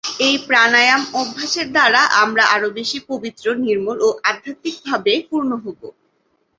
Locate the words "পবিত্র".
3.09-3.45